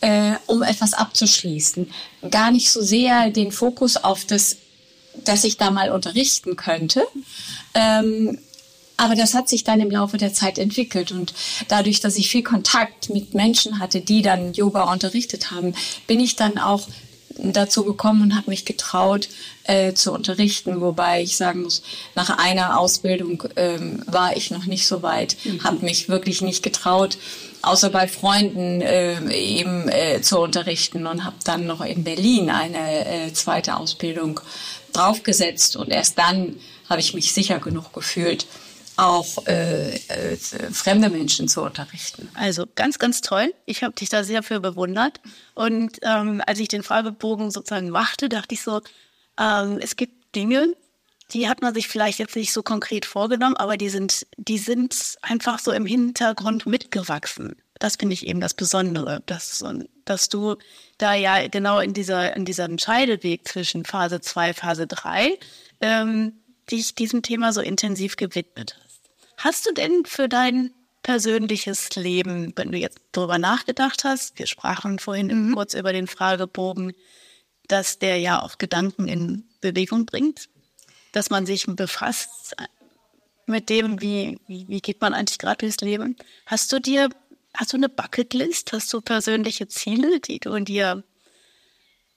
äh, 0.00 0.32
um 0.46 0.62
etwas 0.62 0.94
abzuschließen. 0.94 1.90
Gar 2.30 2.50
nicht 2.50 2.70
so 2.70 2.82
sehr 2.82 3.30
den 3.30 3.52
Fokus 3.52 3.96
auf 3.96 4.24
das, 4.24 4.56
dass 5.24 5.44
ich 5.44 5.56
da 5.56 5.70
mal 5.70 5.90
unterrichten 5.90 6.56
könnte. 6.56 7.06
Ähm, 7.74 8.38
aber 8.96 9.14
das 9.14 9.32
hat 9.32 9.48
sich 9.48 9.64
dann 9.64 9.80
im 9.80 9.90
Laufe 9.90 10.18
der 10.18 10.34
Zeit 10.34 10.58
entwickelt 10.58 11.10
und 11.10 11.32
dadurch, 11.68 12.00
dass 12.00 12.18
ich 12.18 12.28
viel 12.28 12.42
Kontakt 12.42 13.08
mit 13.08 13.32
Menschen 13.32 13.78
hatte, 13.78 14.02
die 14.02 14.20
dann 14.20 14.52
Yoga 14.52 14.92
unterrichtet 14.92 15.50
haben, 15.50 15.74
bin 16.06 16.20
ich 16.20 16.36
dann 16.36 16.58
auch 16.58 16.86
dazu 17.38 17.84
gekommen 17.84 18.22
und 18.22 18.36
habe 18.36 18.50
mich 18.50 18.64
getraut 18.64 19.28
äh, 19.64 19.92
zu 19.94 20.12
unterrichten, 20.12 20.80
wobei 20.80 21.22
ich 21.22 21.36
sagen 21.36 21.62
muss, 21.62 21.82
nach 22.14 22.38
einer 22.38 22.78
Ausbildung 22.78 23.44
ähm, 23.56 24.02
war 24.06 24.36
ich 24.36 24.50
noch 24.50 24.66
nicht 24.66 24.86
so 24.86 25.02
weit, 25.02 25.36
mhm. 25.44 25.64
habe 25.64 25.84
mich 25.84 26.08
wirklich 26.08 26.42
nicht 26.42 26.62
getraut, 26.62 27.18
außer 27.62 27.90
bei 27.90 28.08
Freunden 28.08 28.80
äh, 28.80 29.20
eben 29.32 29.88
äh, 29.88 30.20
zu 30.22 30.38
unterrichten 30.38 31.06
und 31.06 31.24
habe 31.24 31.36
dann 31.44 31.66
noch 31.66 31.82
in 31.82 32.04
Berlin 32.04 32.50
eine 32.50 33.06
äh, 33.06 33.32
zweite 33.32 33.76
Ausbildung 33.76 34.40
draufgesetzt 34.92 35.76
und 35.76 35.90
erst 35.90 36.18
dann 36.18 36.56
habe 36.88 37.00
ich 37.00 37.14
mich 37.14 37.32
sicher 37.32 37.60
genug 37.60 37.92
gefühlt, 37.92 38.46
auch 39.00 39.46
äh, 39.46 39.94
äh, 39.94 40.36
fremde 40.36 41.08
Menschen 41.08 41.48
zu 41.48 41.62
unterrichten. 41.62 42.28
Also 42.34 42.66
ganz, 42.74 42.98
ganz 42.98 43.20
toll. 43.20 43.54
Ich 43.66 43.82
habe 43.82 43.94
dich 43.94 44.08
da 44.08 44.24
sehr 44.24 44.42
für 44.42 44.60
bewundert. 44.60 45.20
Und 45.54 45.98
ähm, 46.02 46.42
als 46.46 46.58
ich 46.58 46.68
den 46.68 46.82
Fragebogen 46.82 47.50
sozusagen 47.50 47.90
machte, 47.90 48.28
dachte 48.28 48.54
ich 48.54 48.62
so, 48.62 48.80
ähm, 49.38 49.78
es 49.80 49.96
gibt 49.96 50.34
Dinge, 50.34 50.74
die 51.32 51.48
hat 51.48 51.62
man 51.62 51.74
sich 51.74 51.88
vielleicht 51.88 52.18
jetzt 52.18 52.36
nicht 52.36 52.52
so 52.52 52.62
konkret 52.62 53.06
vorgenommen, 53.06 53.56
aber 53.56 53.76
die 53.76 53.88
sind, 53.88 54.26
die 54.36 54.58
sind 54.58 55.16
einfach 55.22 55.58
so 55.58 55.72
im 55.72 55.86
Hintergrund 55.86 56.66
mitgewachsen. 56.66 57.56
Das 57.78 57.96
finde 57.96 58.14
ich 58.14 58.26
eben 58.26 58.40
das 58.40 58.54
Besondere, 58.54 59.22
dass, 59.26 59.64
dass 60.04 60.28
du 60.28 60.56
da 60.98 61.14
ja 61.14 61.48
genau 61.48 61.78
in 61.80 61.94
dieser, 61.94 62.36
in 62.36 62.44
diesem 62.44 62.78
Scheideweg 62.78 63.48
zwischen 63.48 63.84
Phase 63.84 64.20
2, 64.20 64.52
Phase 64.52 64.86
3 64.86 65.38
ähm, 65.80 66.34
dich 66.70 66.94
diesem 66.94 67.22
Thema 67.22 67.52
so 67.52 67.60
intensiv 67.60 68.16
gewidmet 68.16 68.76
hast. 68.78 68.89
Hast 69.40 69.66
du 69.66 69.72
denn 69.72 70.04
für 70.04 70.28
dein 70.28 70.70
persönliches 71.02 71.96
Leben, 71.96 72.52
wenn 72.56 72.72
du 72.72 72.78
jetzt 72.78 73.00
darüber 73.12 73.38
nachgedacht 73.38 74.04
hast, 74.04 74.38
wir 74.38 74.46
sprachen 74.46 74.98
vorhin 74.98 75.28
mhm. 75.28 75.54
kurz 75.54 75.72
über 75.72 75.94
den 75.94 76.06
Fragebogen, 76.06 76.92
dass 77.66 77.98
der 77.98 78.18
ja 78.18 78.42
auch 78.42 78.58
Gedanken 78.58 79.08
in 79.08 79.48
Bewegung 79.62 80.04
bringt, 80.04 80.50
dass 81.12 81.30
man 81.30 81.46
sich 81.46 81.64
befasst 81.66 82.54
mit 83.46 83.70
dem, 83.70 84.02
wie, 84.02 84.38
wie, 84.46 84.68
wie 84.68 84.80
geht 84.82 85.00
man 85.00 85.14
eigentlich 85.14 85.38
gerade 85.38 85.56
durchs 85.58 85.80
Leben. 85.80 86.16
Hast 86.44 86.70
du 86.70 86.78
dir, 86.78 87.08
hast 87.54 87.72
du 87.72 87.78
eine 87.78 87.88
Bucketlist? 87.88 88.74
Hast 88.74 88.92
du 88.92 89.00
persönliche 89.00 89.68
Ziele, 89.68 90.20
die 90.20 90.38
du 90.38 90.58
dir 90.60 91.02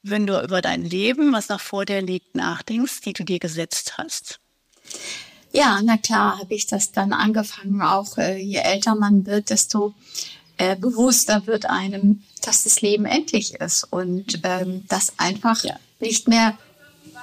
wenn 0.05 0.27
du 0.27 0.37
über 0.43 0.61
dein 0.61 0.83
Leben, 0.83 1.31
was 1.31 1.47
noch 1.47 1.61
vor 1.61 1.85
dir 1.85 2.01
liegt, 2.01 2.35
nachdenkst, 2.35 2.99
die 2.99 3.13
du 3.13 3.23
dir 3.23 3.39
gesetzt 3.39 3.97
hast? 3.97 4.41
Ja, 5.55 5.79
na 5.83 5.97
klar, 5.97 6.39
habe 6.39 6.55
ich 6.55 6.65
das 6.65 6.91
dann 6.91 7.13
angefangen. 7.13 7.81
Auch 7.83 8.17
äh, 8.17 8.37
je 8.37 8.57
älter 8.57 8.95
man 8.95 9.25
wird, 9.27 9.51
desto 9.51 9.93
äh, 10.57 10.75
bewusster 10.75 11.45
wird 11.45 11.67
einem, 11.67 12.23
dass 12.41 12.63
das 12.63 12.81
Leben 12.81 13.05
endlich 13.05 13.53
ist 13.55 13.85
und 13.91 14.39
ähm, 14.43 14.83
dass 14.87 15.13
einfach 15.17 15.63
ja. 15.63 15.75
nicht 15.99 16.27
mehr, 16.27 16.57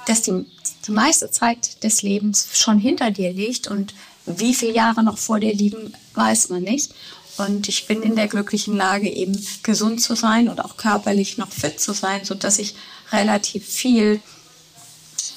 dass 0.07 0.21
die, 0.21 0.45
die 0.87 0.91
meiste 0.91 1.29
Zeit 1.29 1.83
des 1.83 2.03
Lebens 2.03 2.47
schon 2.53 2.79
hinter 2.79 3.11
dir 3.11 3.33
liegt 3.33 3.67
und 3.67 3.93
wie 4.25 4.53
viele 4.53 4.73
Jahre 4.73 5.03
noch 5.03 5.17
vor 5.17 5.41
dir 5.41 5.53
liegen, 5.53 5.93
weiß 6.13 6.49
man 6.49 6.63
nicht. 6.63 6.93
Und 7.37 7.67
ich 7.67 7.85
bin 7.85 8.01
in 8.01 8.15
der 8.15 8.27
glücklichen 8.27 8.77
Lage, 8.77 9.09
eben 9.09 9.45
gesund 9.63 10.01
zu 10.01 10.15
sein 10.15 10.47
und 10.47 10.63
auch 10.63 10.77
körperlich 10.77 11.37
noch 11.37 11.51
fit 11.51 11.81
zu 11.81 11.93
sein, 11.93 12.23
so 12.23 12.33
dass 12.35 12.59
ich 12.59 12.75
relativ 13.11 13.65
viel 13.65 14.21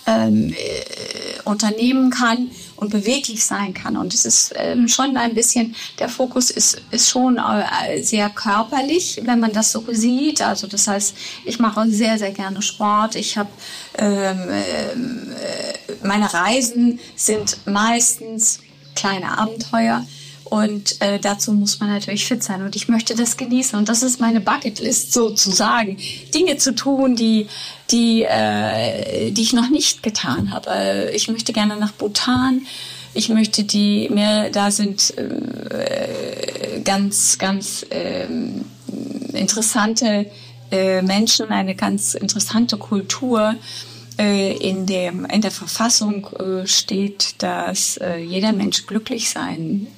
ähm, 0.07 0.53
äh, 0.53 1.43
unternehmen 1.45 2.11
kann 2.11 2.51
und 2.85 2.91
beweglich 2.91 3.45
sein 3.45 3.75
kann. 3.75 3.97
Und 3.97 4.15
es 4.15 4.25
ist 4.25 4.53
ähm, 4.57 4.89
schon 4.89 5.17
ein 5.17 5.35
bisschen, 5.35 5.75
der 5.99 6.09
Fokus 6.09 6.51
ist, 6.51 6.81
ist 6.91 7.09
schon 7.09 7.39
äh, 7.39 8.03
sehr 8.03 8.31
körperlich, 8.31 9.21
wenn 9.25 9.41
man 9.41 9.53
das 9.53 9.73
so 9.73 9.85
sieht. 9.89 10.43
Also 10.43 10.67
das 10.67 10.87
heißt, 10.87 11.17
ich 11.45 11.59
mache 11.59 11.89
sehr, 11.91 12.19
sehr 12.19 12.33
gerne 12.33 12.63
Sport. 12.63 13.17
Ich 13.17 13.37
habe 13.37 13.51
ähm, 13.99 14.49
äh, 14.51 16.07
meine 16.07 16.33
Reisen 16.33 17.01
sind 17.17 17.59
meistens 17.67 18.61
kleine 18.95 19.39
Abenteuer. 19.39 20.05
Und 20.45 21.01
äh, 21.01 21.19
dazu 21.19 21.53
muss 21.53 21.81
man 21.81 21.89
natürlich 21.89 22.27
fit 22.27 22.43
sein. 22.43 22.63
Und 22.63 22.77
ich 22.77 22.89
möchte 22.89 23.15
das 23.15 23.37
genießen. 23.37 23.79
Und 23.79 23.89
das 23.89 24.03
ist 24.03 24.21
meine 24.21 24.41
Bucketlist 24.41 25.13
sozusagen. 25.13 25.97
Dinge 26.35 26.59
zu 26.59 26.75
tun, 26.75 27.17
die, 27.17 27.49
die, 27.91 28.23
äh, 28.23 29.31
die 29.31 29.43
ich 29.43 29.55
noch 29.55 29.71
nicht 29.71 30.03
getan 30.03 30.53
habe. 30.53 30.71
Äh, 30.71 31.17
ich 31.17 31.29
möchte 31.29 31.53
gerne 31.53 31.77
nach 31.77 31.93
Bhutan. 31.93 32.63
Ich 33.15 33.29
möchte 33.29 33.65
die, 33.65 34.09
mir, 34.11 34.51
da 34.51 34.71
sind 34.71 35.15
äh, 35.17 36.81
ganz, 36.85 37.39
ganz 37.39 37.87
äh, 37.91 38.27
interessante 39.33 40.27
äh, 40.71 41.01
Menschen, 41.01 41.49
eine 41.49 41.75
ganz 41.75 42.15
interessante 42.15 42.77
Kultur. 42.77 43.55
Äh, 44.19 44.57
in, 44.59 44.87
dem, 44.87 45.25
in 45.25 45.41
der 45.41 45.51
Verfassung 45.51 46.27
äh, 46.39 46.67
steht, 46.69 47.43
dass 47.43 47.97
äh, 47.97 48.19
jeder 48.19 48.53
Mensch 48.53 48.87
glücklich 48.87 49.31
sein 49.31 49.89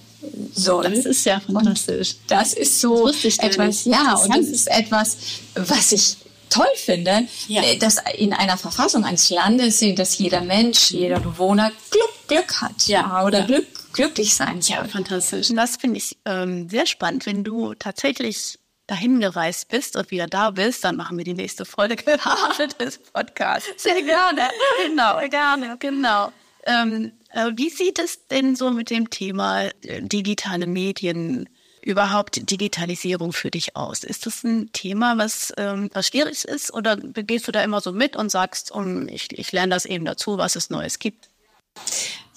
soll. 0.56 0.90
Das 0.90 1.04
ist 1.04 1.24
ja 1.24 1.40
fantastisch. 1.40 2.12
Und 2.12 2.30
das 2.30 2.52
ist 2.52 2.80
so 2.80 3.06
das 3.06 3.38
etwas, 3.38 3.84
ja, 3.84 4.14
und 4.14 4.36
das 4.36 4.46
ist 4.46 4.66
etwas, 4.68 5.16
was 5.54 5.92
ich 5.92 6.16
toll 6.50 6.66
finde, 6.76 7.26
ja. 7.48 7.62
Äh, 7.62 7.76
dass 7.76 7.98
in 8.16 8.32
einer 8.32 8.56
Verfassung 8.56 9.04
eines 9.04 9.30
Landes, 9.30 9.84
dass 9.94 10.18
jeder 10.18 10.40
Mensch, 10.40 10.90
jeder 10.90 11.20
Bewohner 11.20 11.70
Glück, 11.90 12.28
Glück 12.28 12.60
hat 12.60 12.86
ja, 12.86 13.24
oder 13.24 13.40
ja. 13.40 13.46
Glück, 13.46 13.66
glücklich 13.92 14.34
sein 14.34 14.62
soll. 14.62 14.76
Ja, 14.76 14.84
fantastisch. 14.84 15.50
Und 15.50 15.56
das 15.56 15.76
finde 15.76 15.98
ich 15.98 16.16
ähm, 16.24 16.68
sehr 16.68 16.86
spannend, 16.86 17.26
wenn 17.26 17.44
du 17.44 17.74
tatsächlich 17.74 18.58
dahin 18.86 19.20
gereist 19.20 19.68
bist 19.68 19.96
und 19.96 20.10
wieder 20.10 20.26
da 20.26 20.52
bist, 20.52 20.84
dann 20.84 20.96
machen 20.96 21.18
wir 21.18 21.24
die 21.24 21.34
nächste 21.34 21.64
Folge 21.64 21.96
des 22.80 22.98
Podcasts. 22.98 23.82
Sehr 23.82 24.02
gerne. 24.02 24.48
Genau, 24.86 25.28
gerne, 25.28 25.76
genau. 25.78 26.32
Ähm, 26.64 27.12
äh, 27.25 27.25
wie 27.56 27.70
sieht 27.70 27.98
es 27.98 28.26
denn 28.28 28.56
so 28.56 28.70
mit 28.70 28.90
dem 28.90 29.10
Thema 29.10 29.64
äh, 29.82 30.02
digitale 30.02 30.66
Medien, 30.66 31.48
überhaupt 31.82 32.50
Digitalisierung 32.50 33.32
für 33.32 33.50
dich 33.50 33.76
aus? 33.76 34.02
Ist 34.02 34.26
das 34.26 34.42
ein 34.42 34.70
Thema, 34.72 35.18
was, 35.18 35.52
ähm, 35.56 35.88
was 35.92 36.08
schwierig 36.08 36.44
ist 36.44 36.74
oder 36.74 36.96
gehst 36.96 37.46
du 37.46 37.52
da 37.52 37.62
immer 37.62 37.80
so 37.80 37.92
mit 37.92 38.16
und 38.16 38.30
sagst, 38.30 38.72
um, 38.72 39.08
ich, 39.08 39.28
ich 39.38 39.52
lerne 39.52 39.74
das 39.74 39.84
eben 39.84 40.04
dazu, 40.04 40.36
was 40.36 40.56
es 40.56 40.68
Neues 40.68 40.98
gibt? 40.98 41.28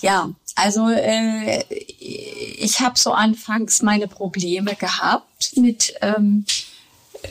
Ja, 0.02 0.30
also 0.56 0.90
äh, 0.90 1.64
ich 1.70 2.80
habe 2.80 2.98
so 3.00 3.12
anfangs 3.12 3.82
meine 3.82 4.08
Probleme 4.08 4.76
gehabt 4.76 5.56
mit 5.56 5.94
ähm, 6.02 6.46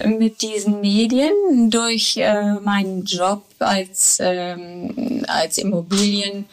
mit 0.04 0.42
diesen 0.42 0.80
Medien 0.80 1.70
durch 1.70 2.16
äh, 2.16 2.54
meinen 2.54 3.04
Job 3.04 3.44
als 3.58 4.18
ähm, 4.20 5.24
als 5.28 5.58
Immobilien 5.58 6.46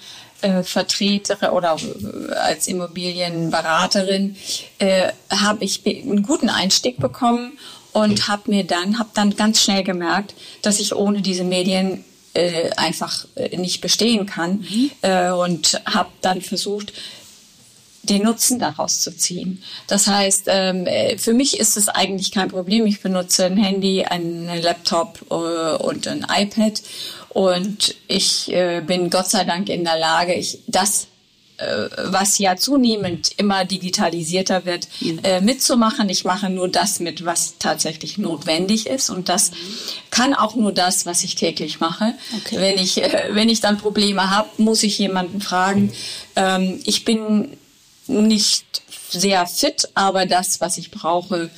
äh, 0.46 0.64
Vertreterin 0.64 1.50
oder 1.50 1.76
äh, 1.76 2.34
als 2.36 2.68
Immobilienberaterin 2.68 4.36
äh, 4.78 5.12
habe 5.32 5.64
ich 5.64 5.82
einen 5.86 6.22
guten 6.22 6.50
Einstieg 6.50 6.98
bekommen 6.98 7.58
und 7.94 8.28
habe 8.28 8.52
mir 8.52 8.64
dann 8.64 9.00
habe 9.00 9.10
dann 9.16 9.36
ganz 9.36 9.64
schnell 9.64 9.84
gemerkt, 9.84 10.36
dass 10.62 10.80
ich 10.80 10.96
ohne 10.96 11.24
diese 11.24 11.44
Medien 11.44 12.06
äh, 12.34 12.70
einfach 12.78 13.26
äh, 13.36 13.58
nicht 13.58 13.82
bestehen 13.82 14.28
kann 14.28 14.66
mhm. 14.70 14.92
und 15.34 15.82
habe 15.86 16.10
dann 16.22 16.42
versucht 16.42 16.94
den 18.10 18.24
Nutzen 18.24 18.60
daraus 18.60 19.02
zu 19.02 19.16
ziehen. 19.16 19.62
Das 19.88 20.08
heißt, 20.08 20.46
ähm, 20.48 20.86
äh, 20.86 21.18
für 21.18 21.34
mich 21.34 21.60
ist 21.60 21.78
es 21.78 21.90
eigentlich 21.90 22.32
kein 22.32 22.50
Problem. 22.50 22.86
Ich 22.86 23.02
benutze 23.02 23.46
ein 23.46 23.58
Handy, 23.58 24.04
einen 24.04 24.48
Laptop 24.62 25.26
äh, 25.30 25.84
und 25.84 26.08
ein 26.08 26.26
iPad 26.30 26.82
und 27.30 27.96
ich 28.08 28.52
äh, 28.54 28.82
bin 28.82 29.10
Gott 29.10 29.30
sei 29.30 29.44
Dank 29.44 29.70
in 29.70 29.84
der 29.84 29.98
Lage, 29.98 30.34
ich 30.34 30.60
das 30.68 31.08
was 31.58 32.38
ja 32.38 32.58
zunehmend 32.58 33.32
immer 33.38 33.64
digitalisierter 33.66 34.66
wird, 34.66 34.88
äh, 35.24 35.40
mitzumachen. 35.40 36.10
Ich 36.10 36.26
mache 36.26 36.50
nur 36.50 36.68
das 36.68 37.00
mit, 37.00 37.24
was 37.24 37.56
tatsächlich 37.60 38.18
notwendig 38.18 38.88
ist. 38.88 39.10
Und 39.10 39.30
das 39.30 39.52
kann 40.12 40.34
auch 40.34 40.56
nur 40.56 40.74
das, 40.74 41.06
was 41.06 41.24
ich 41.24 41.36
täglich 41.36 41.80
mache. 41.80 42.14
Okay. 42.36 42.58
Wenn 42.60 42.78
ich, 42.78 42.98
wenn 43.30 43.50
ich 43.50 43.62
dann 43.62 43.78
Probleme 43.78 44.30
habe, 44.30 44.50
muss 44.58 44.84
ich 44.84 44.98
jemanden 44.98 45.40
fragen. 45.40 45.94
Ähm, 46.36 46.82
ich 46.84 47.06
bin 47.06 47.56
nicht 48.08 48.82
sehr 49.10 49.46
fit, 49.48 49.90
aber 49.94 50.26
das, 50.26 50.62
was 50.62 50.78
ich 50.78 50.92
brauche, 50.92 51.50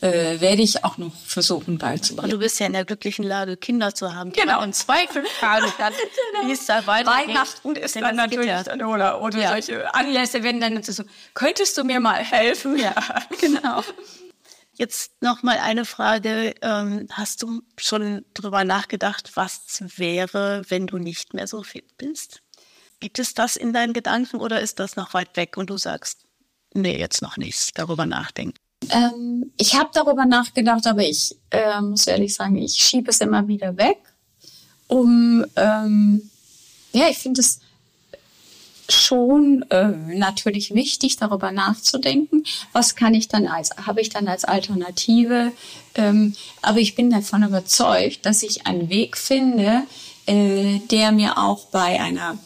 äh, 0.00 0.40
werde 0.40 0.62
ich 0.62 0.84
auch 0.84 0.98
noch 0.98 1.14
versuchen 1.24 1.78
beizubringen. 1.78 2.24
Und 2.24 2.30
du 2.32 2.38
bist 2.38 2.60
ja 2.60 2.66
in 2.66 2.72
der 2.72 2.84
glücklichen 2.84 3.24
Lage, 3.24 3.56
Kinder 3.56 3.94
zu 3.94 4.14
haben. 4.14 4.32
Genau. 4.32 4.62
Und 4.62 4.74
zwei 4.74 5.06
Tage 5.40 5.72
dann, 5.78 5.92
wie 6.44 6.52
es 6.52 6.66
da 6.66 6.86
weiter 6.86 7.10
Weihnachten 7.10 7.76
ist 7.76 7.96
dann 7.96 8.16
natürlich, 8.16 8.46
ja. 8.46 8.86
oder, 8.86 9.22
oder 9.22 9.38
ja. 9.38 9.50
solche 9.50 9.94
Anlässe, 9.94 10.42
wenn 10.42 10.60
dann 10.60 10.82
so, 10.82 11.02
könntest 11.34 11.76
du 11.78 11.84
mir 11.84 12.00
mal 12.00 12.22
helfen? 12.22 12.78
Ja, 12.78 12.94
genau. 13.40 13.82
Jetzt 14.78 15.12
noch 15.22 15.42
mal 15.42 15.58
eine 15.58 15.86
Frage. 15.86 16.54
Ähm, 16.60 17.08
hast 17.10 17.42
du 17.42 17.62
schon 17.78 18.26
drüber 18.34 18.64
nachgedacht, 18.64 19.32
was 19.34 19.82
wäre, 19.96 20.62
wenn 20.68 20.86
du 20.86 20.98
nicht 20.98 21.32
mehr 21.32 21.46
so 21.46 21.62
fit 21.62 21.96
bist? 21.96 22.42
Gibt 23.00 23.18
es 23.18 23.34
das 23.34 23.56
in 23.56 23.72
deinen 23.72 23.92
Gedanken 23.92 24.38
oder 24.38 24.60
ist 24.60 24.78
das 24.78 24.96
noch 24.96 25.12
weit 25.14 25.36
weg 25.36 25.56
und 25.56 25.70
du 25.70 25.76
sagst, 25.76 26.20
nee, 26.72 26.98
jetzt 26.98 27.22
noch 27.22 27.36
nicht, 27.36 27.78
darüber 27.78 28.06
nachdenken? 28.06 28.58
Ähm, 28.90 29.52
ich 29.56 29.74
habe 29.74 29.90
darüber 29.92 30.24
nachgedacht, 30.24 30.86
aber 30.86 31.02
ich 31.02 31.36
äh, 31.50 31.80
muss 31.80 32.06
ehrlich 32.06 32.34
sagen, 32.34 32.56
ich 32.56 32.74
schiebe 32.74 33.10
es 33.10 33.20
immer 33.20 33.48
wieder 33.48 33.76
weg. 33.76 33.98
Um, 34.86 35.44
ähm, 35.56 36.30
ja, 36.92 37.08
ich 37.08 37.18
finde 37.18 37.40
es 37.40 37.60
schon 38.88 39.64
äh, 39.70 39.88
natürlich 39.88 40.72
wichtig, 40.72 41.16
darüber 41.16 41.50
nachzudenken, 41.50 42.44
was 42.72 42.94
kann 42.94 43.14
ich 43.14 43.28
dann 43.28 43.48
als, 43.48 43.70
habe 43.84 44.00
ich 44.00 44.10
dann 44.10 44.28
als 44.28 44.44
Alternative. 44.44 45.52
Ähm, 45.96 46.34
aber 46.62 46.78
ich 46.78 46.94
bin 46.94 47.10
davon 47.10 47.42
überzeugt, 47.42 48.24
dass 48.24 48.42
ich 48.42 48.66
einen 48.66 48.88
Weg 48.88 49.16
finde, 49.16 49.82
äh, 50.26 50.78
der 50.90 51.12
mir 51.12 51.38
auch 51.38 51.66
bei 51.66 52.00
einer 52.00 52.38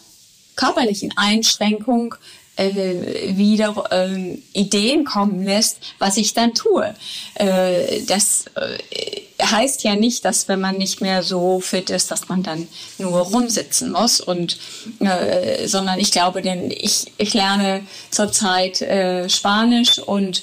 körperlichen 0.60 1.12
Einschränkung 1.16 2.14
äh, 2.56 3.36
wieder 3.36 3.84
äh, 3.90 4.34
Ideen 4.52 5.04
kommen 5.06 5.44
lässt, 5.44 5.78
was 5.98 6.18
ich 6.18 6.34
dann 6.34 6.52
tue. 6.52 6.94
Äh, 7.34 8.02
das 8.06 8.44
äh, 8.56 9.22
heißt 9.42 9.84
ja 9.84 9.96
nicht, 9.96 10.26
dass 10.26 10.48
wenn 10.48 10.60
man 10.60 10.76
nicht 10.76 11.00
mehr 11.00 11.22
so 11.22 11.60
fit 11.60 11.88
ist, 11.88 12.10
dass 12.10 12.28
man 12.28 12.42
dann 12.42 12.68
nur 12.98 13.20
rumsitzen 13.20 13.92
muss 13.92 14.20
und 14.20 14.58
äh, 15.00 15.66
sondern 15.66 15.98
ich 15.98 16.12
glaube, 16.12 16.42
denn 16.42 16.70
ich 16.70 17.10
ich 17.16 17.32
lerne 17.32 17.82
zurzeit 18.10 18.82
äh, 18.82 19.30
Spanisch 19.30 19.98
und 19.98 20.42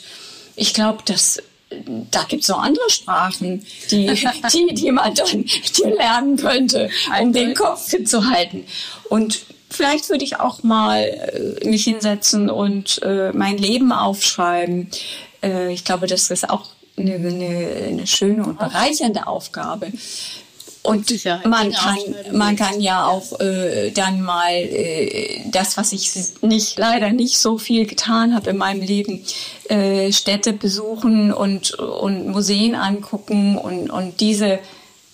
ich 0.55 0.73
glaube, 0.73 1.03
dass 1.05 1.37
da 2.11 2.23
gibt 2.23 2.43
es 2.43 2.49
noch 2.49 2.63
andere 2.63 2.89
Sprachen, 2.89 3.65
die, 3.91 4.07
die, 4.53 4.73
die 4.73 4.91
man 4.91 5.13
dann 5.13 5.43
die 5.43 5.83
lernen 5.83 6.37
könnte, 6.37 6.89
um 7.21 7.33
den 7.33 7.53
Kopf 7.53 7.89
fit 7.89 8.09
zu 8.09 8.29
halten. 8.29 8.65
Und 9.09 9.46
vielleicht 9.77 10.09
würde 10.09 10.25
ich 10.25 10.39
auch 10.39 10.63
mal 10.63 11.03
äh, 11.61 11.67
mich 11.69 11.85
hinsetzen 11.85 12.49
und 12.49 13.01
äh, 13.03 13.31
mein 13.31 13.57
Leben 13.57 13.91
aufschreiben. 13.91 14.89
Äh, 15.41 15.71
ich 15.71 15.85
glaube, 15.85 16.07
das 16.07 16.29
ist 16.31 16.49
auch 16.49 16.65
eine, 16.97 17.15
eine, 17.15 17.67
eine 17.87 18.07
schöne 18.07 18.43
und 18.43 18.59
bereichernde 18.59 19.27
Aufgabe. 19.27 19.91
Und 20.83 21.11
man 21.45 21.73
kann, 21.73 21.97
man 22.31 22.55
kann 22.55 22.79
ja 22.79 23.07
auch 23.07 23.41
äh, 23.41 23.91
dann 23.91 24.21
mal 24.21 24.53
äh, 24.53 25.41
das, 25.51 25.75
was 25.75 25.91
ich 25.91 26.09
nicht 26.41 26.79
leider 26.79 27.11
nicht 27.11 27.39
so 27.39 27.57
viel 27.57 27.85
getan 27.85 28.33
habe 28.33 28.51
in 28.51 28.57
meinem 28.57 28.81
Leben, 28.81 29.21
äh, 29.67 30.13
Städte 30.13 30.53
besuchen 30.53 31.33
und 31.33 31.71
und 31.71 32.29
Museen 32.29 32.73
angucken 32.73 33.57
und 33.57 33.89
und 33.89 34.21
diese 34.21 34.59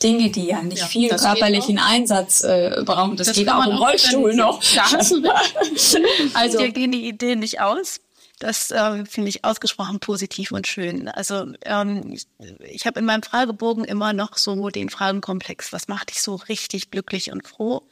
Dinge, 0.03 0.29
die 0.29 0.48
ja 0.48 0.62
nicht 0.62 0.79
Ja, 0.79 0.86
viel 0.88 1.10
das 1.10 1.22
geht 1.22 1.31
körperlichen 1.31 1.79
Einsatz 1.79 2.43
äh, 2.43 2.83
brauchen. 2.86 3.15
Das, 3.17 3.31
geht 3.31 3.48
kann 3.48 3.62
auch 3.62 3.72
im 3.72 3.77
Rollstuhl 3.77 4.36
noch. 4.36 4.62
Also- 6.33 6.57
dir 6.57 6.72
gehen 6.72 6.91
die 6.91 7.07
Ideen 7.07 7.39
nicht 7.39 7.62
aus. 7.62 8.00
Das 8.39 8.72
äh, 8.72 9.05
finde 9.05 9.29
ich 9.29 9.45
ausgesprochen 9.45 10.00
positiv 10.00 10.51
und 10.51 10.67
schön. 10.67 11.07
Also 11.07 11.45
ähm, 11.63 12.12
ich, 12.13 12.27
ich 12.69 12.86
habe 12.86 13.00
in 13.00 13.05
meinem 13.05 13.24
Fragebogen 13.24 13.86
immer 13.86 14.12
noch 14.12 14.38
so 14.38 14.69
den 14.69 14.89
Fragenkomplex, 14.89 15.72
was 15.72 15.88
macht 15.88 16.10
dich 16.10 16.22
so 16.22 16.36
richtig 16.36 16.91
glücklich 16.91 17.31
und 17.31 17.48
froh? 17.48 17.83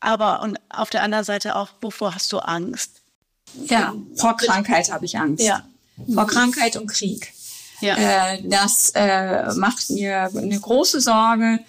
Aber 0.00 0.42
und 0.42 0.58
auf 0.68 0.90
der 0.90 1.02
anderen 1.02 1.24
Seite 1.24 1.56
auch, 1.56 1.70
wovor 1.80 2.14
hast 2.14 2.30
du 2.32 2.40
Angst? 2.40 3.00
Ja, 3.68 3.94
vor 4.16 4.36
Krankheit 4.36 4.92
habe 4.92 5.06
ich 5.06 5.16
Angst. 5.16 5.42
Ja. 5.44 5.66
Vor 6.12 6.26
Krankheit 6.26 6.76
und 6.76 6.88
Krieg. 6.88 7.32
Ja. 7.80 7.96
Äh, 8.34 8.42
das 8.44 8.90
äh, 8.94 9.52
macht 9.54 9.90
mir 9.90 10.30
eine 10.34 10.58
große 10.60 11.00
Sorge. 11.00 11.60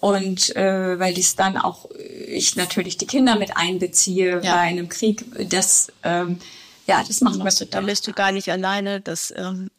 Und 0.00 0.54
äh, 0.54 0.98
weil 1.00 1.12
dies 1.12 1.34
dann 1.34 1.56
auch 1.56 1.90
äh, 1.90 2.02
ich 2.02 2.54
natürlich 2.54 2.98
die 2.98 3.06
Kinder 3.06 3.36
mit 3.36 3.56
einbeziehe 3.56 4.40
Ja. 4.42 4.54
bei 4.54 4.60
einem 4.60 4.88
Krieg, 4.88 5.24
das 5.50 5.88
ähm, 6.04 6.38
ja, 6.86 7.02
das 7.06 7.20
macht 7.20 7.38
mir 7.42 7.50
Da 7.50 7.80
bist 7.80 8.06
du 8.06 8.12
gar 8.12 8.32
nicht 8.32 8.48
alleine. 8.50 9.00
Das 9.00 9.32
ähm, 9.36 9.70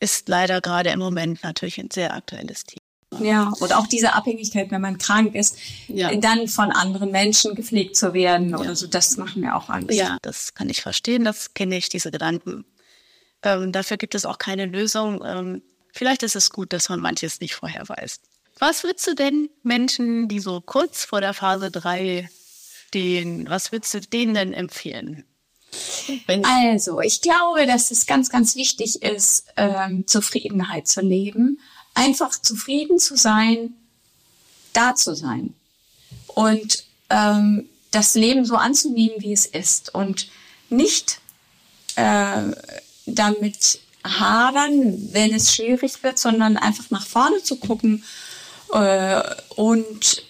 ist 0.00 0.28
leider 0.28 0.60
gerade 0.60 0.90
im 0.90 0.98
Moment 0.98 1.42
natürlich 1.42 1.78
ein 1.78 1.88
sehr 1.90 2.12
aktuelles 2.14 2.64
Thema. 2.64 2.80
Ja, 3.24 3.52
und 3.60 3.72
auch 3.72 3.86
diese 3.86 4.12
Abhängigkeit, 4.14 4.70
wenn 4.72 4.80
man 4.80 4.98
krank 4.98 5.34
ist, 5.36 5.56
Ja. 5.86 6.14
dann 6.16 6.48
von 6.48 6.72
anderen 6.72 7.12
Menschen 7.12 7.54
gepflegt 7.54 7.96
zu 7.96 8.12
werden 8.12 8.54
oder 8.56 8.74
so, 8.74 8.88
das 8.88 9.16
macht 9.16 9.36
mir 9.36 9.54
auch 9.54 9.68
Angst. 9.68 9.92
Ja, 9.92 10.18
das 10.22 10.54
kann 10.54 10.68
ich 10.68 10.82
verstehen, 10.82 11.24
das 11.24 11.54
kenne 11.54 11.76
ich, 11.76 11.88
diese 11.88 12.10
Gedanken. 12.10 12.64
Ähm, 13.44 13.70
dafür 13.70 13.98
gibt 13.98 14.14
es 14.14 14.24
auch 14.24 14.38
keine 14.38 14.66
Lösung. 14.66 15.22
Ähm, 15.24 15.62
vielleicht 15.92 16.22
ist 16.22 16.34
es 16.34 16.50
gut, 16.50 16.72
dass 16.72 16.88
man 16.88 16.98
manches 16.98 17.40
nicht 17.40 17.54
vorher 17.54 17.88
weiß. 17.88 18.20
Was 18.58 18.82
würdest 18.82 19.06
du 19.06 19.14
denn 19.14 19.50
Menschen, 19.62 20.28
die 20.28 20.40
so 20.40 20.60
kurz 20.60 21.04
vor 21.04 21.20
der 21.20 21.34
Phase 21.34 21.70
3 21.70 22.28
stehen, 22.88 23.48
was 23.48 23.70
würdest 23.72 23.94
du 23.94 24.00
denen 24.00 24.34
denn 24.34 24.52
empfehlen? 24.52 25.24
Also, 26.44 27.00
ich 27.00 27.20
glaube, 27.20 27.66
dass 27.66 27.90
es 27.90 28.06
ganz, 28.06 28.30
ganz 28.30 28.54
wichtig 28.54 29.02
ist, 29.02 29.46
ähm, 29.56 30.06
Zufriedenheit 30.06 30.86
zu 30.86 31.00
leben. 31.00 31.58
Einfach 31.94 32.30
zufrieden 32.40 32.98
zu 32.98 33.16
sein, 33.16 33.74
da 34.72 34.94
zu 34.94 35.14
sein. 35.16 35.54
Und 36.28 36.84
ähm, 37.10 37.68
das 37.90 38.14
Leben 38.14 38.44
so 38.44 38.54
anzunehmen, 38.54 39.16
wie 39.18 39.32
es 39.32 39.46
ist. 39.46 39.92
Und 39.94 40.28
nicht 40.70 41.20
äh, 41.96 42.52
damit 43.06 43.80
hadern, 44.04 45.08
wenn 45.12 45.34
es 45.34 45.54
schwierig 45.54 46.02
wird, 46.02 46.18
sondern 46.18 46.56
einfach 46.56 46.90
nach 46.90 47.06
vorne 47.06 47.42
zu 47.42 47.56
gucken 47.56 48.04
äh, 48.72 49.22
und 49.56 50.22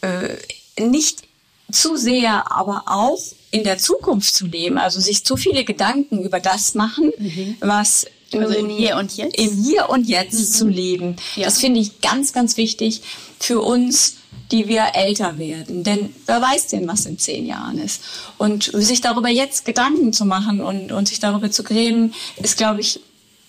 äh, 0.00 0.36
nicht 0.78 1.22
zu 1.70 1.96
sehr, 1.96 2.52
aber 2.52 2.84
auch 2.86 3.20
in 3.50 3.64
der 3.64 3.78
Zukunft 3.78 4.34
zu 4.34 4.46
leben, 4.46 4.78
also 4.78 5.00
sich 5.00 5.24
zu 5.24 5.36
viele 5.36 5.64
Gedanken 5.64 6.22
über 6.22 6.40
das 6.40 6.74
machen, 6.74 7.12
was 7.60 8.06
Also 8.32 8.54
im 8.54 8.66
nun- 8.66 8.76
Hier 8.76 8.96
und 8.96 9.16
Jetzt? 9.16 9.36
im 9.38 9.62
Hier 9.62 9.88
und 9.88 10.08
Jetzt 10.08 10.54
zu 10.54 10.66
leben. 10.68 11.16
Ja. 11.36 11.44
Das 11.44 11.58
finde 11.58 11.80
ich 11.80 12.00
ganz, 12.00 12.32
ganz 12.32 12.56
wichtig 12.56 13.02
für 13.38 13.60
uns, 13.60 14.16
die 14.52 14.68
wir 14.68 14.92
älter 14.94 15.38
werden. 15.38 15.84
Denn 15.84 16.14
wer 16.26 16.40
weiß 16.40 16.68
denn, 16.68 16.86
was 16.86 17.06
in 17.06 17.18
zehn 17.18 17.46
Jahren 17.46 17.78
ist. 17.78 18.02
Und 18.38 18.64
sich 18.74 19.00
darüber 19.00 19.28
jetzt 19.28 19.64
Gedanken 19.64 20.12
zu 20.12 20.24
machen 20.24 20.60
und, 20.60 20.92
und 20.92 21.08
sich 21.08 21.18
darüber 21.18 21.50
zu 21.50 21.62
grämen, 21.62 22.14
ist, 22.36 22.56
glaube 22.56 22.80
ich, 22.80 23.00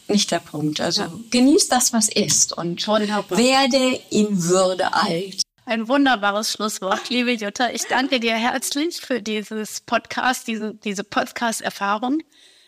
nicht 0.07 0.31
der 0.31 0.39
Punkt. 0.39 0.79
Also 0.79 1.03
genieß 1.31 1.67
das, 1.67 1.93
was 1.93 2.07
ist 2.09 2.57
und 2.57 2.87
werde 2.87 3.99
in 4.09 4.43
Würde 4.43 4.93
alt. 4.93 5.41
Ein 5.65 5.89
wunderbares 5.89 6.53
Schlusswort, 6.53 7.09
liebe 7.09 7.33
Jutta. 7.33 7.71
Ich 7.71 7.83
danke 7.89 8.21
dir 8.21 8.35
herzlich 8.35 9.01
für 9.01 9.21
dieses 9.21 9.81
Podcast, 9.81 10.47
diese, 10.47 10.73
diese 10.75 11.03
Podcast-Erfahrung. 11.03 12.19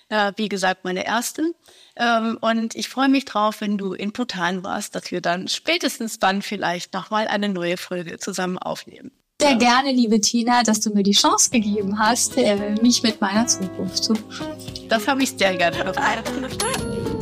Äh, 0.10 0.34
wie 0.36 0.50
gesagt, 0.50 0.84
meine 0.84 1.06
erste. 1.06 1.54
Ähm, 1.95 2.38
und 2.41 2.76
ich 2.76 2.89
freue 2.89 3.10
mich 3.10 3.26
drauf, 3.26 3.62
wenn 3.62 3.78
du 3.78 3.93
in 3.93 4.12
Bhutan 4.12 4.63
warst, 4.63 4.95
dass 4.95 5.12
wir 5.12 5.22
dann 5.22 5.48
spätestens 5.48 6.19
dann 6.19 6.41
vielleicht 6.41 6.93
nochmal 6.93 7.28
eine 7.28 7.50
neue 7.50 7.78
Folge 7.78 8.17
zusammen 8.17 8.58
aufnehmen. 8.58 9.12
Sehr 9.41 9.56
gerne, 9.56 9.93
liebe 9.93 10.19
Tina, 10.19 10.63
dass 10.63 10.82
du 10.82 10.89
mir 10.89 11.04
die 11.04 11.13
Chance 11.13 11.50
gegeben 11.50 11.98
hast, 11.98 12.38
äh, 12.38 12.76
mich 12.82 13.04
mit 13.04 13.22
meiner 13.22 13.48
Zukunft 13.48 14.04
zu 14.04 14.13
beschäftigen. 14.13 14.89
Das 14.89 15.08
habe 15.08 15.24
ich 15.24 15.32
sehr 15.32 15.56
gerne 15.56 15.78
gefeiert. 15.78 16.28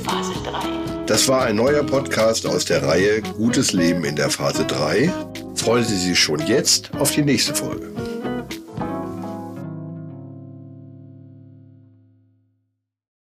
Phase 0.03 0.33
3. 0.43 1.05
Das 1.05 1.27
war 1.27 1.43
ein 1.43 1.55
neuer 1.57 1.83
Podcast 1.83 2.47
aus 2.47 2.65
der 2.65 2.83
Reihe 2.83 3.21
Gutes 3.21 3.71
Leben 3.71 4.03
in 4.03 4.15
der 4.15 4.29
Phase 4.29 4.65
3. 4.65 5.13
Freuen 5.55 5.83
Sie 5.85 5.95
sich 5.95 6.19
schon 6.19 6.45
jetzt 6.47 6.91
auf 6.95 7.11
die 7.11 7.21
nächste 7.21 7.53
Folge. 7.53 7.96